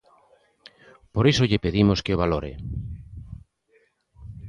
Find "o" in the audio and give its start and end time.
2.15-2.21